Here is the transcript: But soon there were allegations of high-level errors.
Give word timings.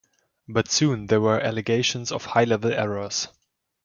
But 0.49 0.71
soon 0.71 1.05
there 1.05 1.21
were 1.21 1.39
allegations 1.39 2.11
of 2.11 2.25
high-level 2.25 2.73
errors. 2.73 3.27